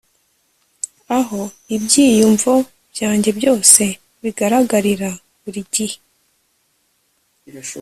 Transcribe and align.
aho 1.19 1.41
ibyiyumvo 1.75 2.53
byanjye 2.91 3.29
byose 3.39 3.83
bigaragarira 4.23 5.09
buri 5.41 5.61
gihe 5.73 5.97